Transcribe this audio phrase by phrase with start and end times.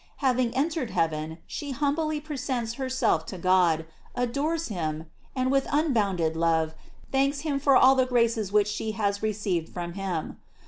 [0.17, 3.85] Having entered heaven, she humbly presents herself to God,
[4.15, 6.73] adores him, and, with unbounded love,
[7.11, 10.39] thanks him for all the graces which she has received from him.